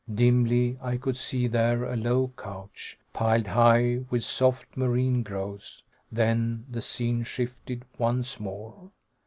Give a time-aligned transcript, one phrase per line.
[0.11, 5.83] Dimly, I could see there a low couch, piled high with soft marine growths.
[6.11, 8.89] Then the scene shifted once more.